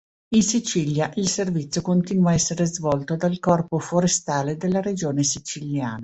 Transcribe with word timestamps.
In 0.33 0.41
Sicilia 0.41 1.11
il 1.17 1.27
servizio 1.29 1.83
continua 1.83 2.31
a 2.31 2.33
essere 2.33 2.65
svolto 2.65 3.15
dal 3.15 3.37
Corpo 3.37 3.77
forestale 3.77 4.57
della 4.57 4.81
Regione 4.81 5.21
siciliana. 5.21 5.99